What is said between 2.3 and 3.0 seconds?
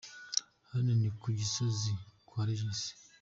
Regis.